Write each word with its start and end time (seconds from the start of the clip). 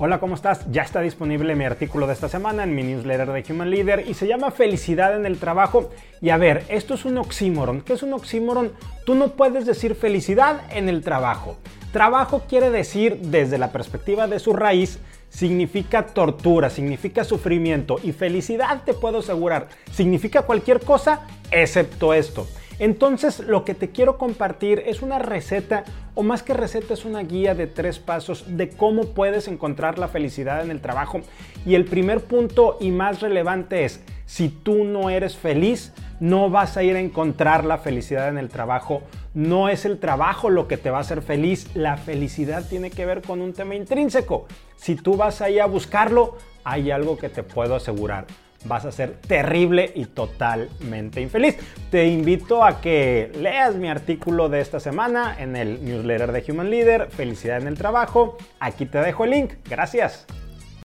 Hola, 0.00 0.20
¿cómo 0.20 0.36
estás? 0.36 0.64
Ya 0.70 0.82
está 0.82 1.00
disponible 1.00 1.56
mi 1.56 1.64
artículo 1.64 2.06
de 2.06 2.12
esta 2.12 2.28
semana 2.28 2.62
en 2.62 2.72
mi 2.72 2.84
newsletter 2.84 3.32
de 3.32 3.52
Human 3.52 3.68
Leader 3.68 4.04
y 4.06 4.14
se 4.14 4.28
llama 4.28 4.52
Felicidad 4.52 5.16
en 5.16 5.26
el 5.26 5.40
trabajo. 5.40 5.90
Y 6.20 6.30
a 6.30 6.36
ver, 6.36 6.62
esto 6.68 6.94
es 6.94 7.04
un 7.04 7.18
oxímoron. 7.18 7.80
¿Qué 7.80 7.94
es 7.94 8.04
un 8.04 8.12
oxímoron? 8.12 8.70
Tú 9.04 9.16
no 9.16 9.32
puedes 9.32 9.66
decir 9.66 9.96
felicidad 9.96 10.60
en 10.70 10.88
el 10.88 11.02
trabajo. 11.02 11.56
Trabajo 11.92 12.44
quiere 12.48 12.70
decir, 12.70 13.18
desde 13.22 13.58
la 13.58 13.72
perspectiva 13.72 14.28
de 14.28 14.38
su 14.38 14.52
raíz, 14.52 15.00
significa 15.30 16.06
tortura, 16.06 16.70
significa 16.70 17.24
sufrimiento 17.24 17.98
y 18.00 18.12
felicidad, 18.12 18.84
te 18.84 18.94
puedo 18.94 19.18
asegurar, 19.18 19.66
significa 19.90 20.42
cualquier 20.42 20.78
cosa 20.78 21.26
excepto 21.50 22.14
esto. 22.14 22.46
Entonces 22.78 23.40
lo 23.40 23.64
que 23.64 23.74
te 23.74 23.90
quiero 23.90 24.18
compartir 24.18 24.82
es 24.86 25.02
una 25.02 25.18
receta, 25.18 25.84
o 26.14 26.22
más 26.22 26.42
que 26.42 26.54
receta 26.54 26.94
es 26.94 27.04
una 27.04 27.22
guía 27.22 27.54
de 27.54 27.66
tres 27.66 27.98
pasos 27.98 28.44
de 28.46 28.70
cómo 28.70 29.14
puedes 29.14 29.48
encontrar 29.48 29.98
la 29.98 30.08
felicidad 30.08 30.62
en 30.62 30.70
el 30.70 30.80
trabajo. 30.80 31.20
Y 31.66 31.74
el 31.74 31.84
primer 31.84 32.22
punto 32.22 32.76
y 32.80 32.90
más 32.90 33.20
relevante 33.20 33.84
es, 33.84 34.00
si 34.26 34.48
tú 34.48 34.84
no 34.84 35.10
eres 35.10 35.36
feliz, 35.36 35.92
no 36.20 36.50
vas 36.50 36.76
a 36.76 36.82
ir 36.82 36.96
a 36.96 37.00
encontrar 37.00 37.64
la 37.64 37.78
felicidad 37.78 38.28
en 38.28 38.38
el 38.38 38.48
trabajo. 38.48 39.02
No 39.34 39.68
es 39.68 39.84
el 39.84 39.98
trabajo 39.98 40.50
lo 40.50 40.68
que 40.68 40.76
te 40.76 40.90
va 40.90 40.98
a 40.98 41.02
hacer 41.02 41.22
feliz. 41.22 41.68
La 41.74 41.96
felicidad 41.96 42.68
tiene 42.68 42.90
que 42.90 43.06
ver 43.06 43.22
con 43.22 43.40
un 43.40 43.52
tema 43.52 43.74
intrínseco. 43.74 44.46
Si 44.76 44.96
tú 44.96 45.16
vas 45.16 45.40
ahí 45.40 45.58
a 45.58 45.66
buscarlo, 45.66 46.36
hay 46.64 46.90
algo 46.90 47.16
que 47.16 47.28
te 47.28 47.42
puedo 47.42 47.74
asegurar 47.74 48.26
vas 48.64 48.84
a 48.84 48.92
ser 48.92 49.16
terrible 49.26 49.92
y 49.94 50.06
totalmente 50.06 51.20
infeliz. 51.20 51.56
Te 51.90 52.06
invito 52.06 52.64
a 52.64 52.80
que 52.80 53.30
leas 53.34 53.76
mi 53.76 53.88
artículo 53.88 54.48
de 54.48 54.60
esta 54.60 54.80
semana 54.80 55.36
en 55.38 55.56
el 55.56 55.84
newsletter 55.84 56.32
de 56.32 56.44
Human 56.50 56.70
Leader, 56.70 57.10
Felicidad 57.10 57.58
en 57.58 57.68
el 57.68 57.78
Trabajo. 57.78 58.36
Aquí 58.60 58.86
te 58.86 58.98
dejo 58.98 59.24
el 59.24 59.30
link. 59.30 59.52
Gracias. 59.68 60.26